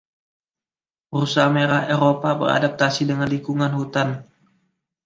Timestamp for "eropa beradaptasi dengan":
1.95-3.27